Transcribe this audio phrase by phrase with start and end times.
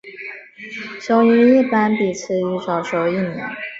[0.99, 3.37] 雄鱼一般比雌鱼早熟一年。